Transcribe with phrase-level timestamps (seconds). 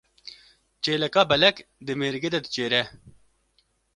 [0.83, 2.83] Çêleka belek di mêrgê de diçêre.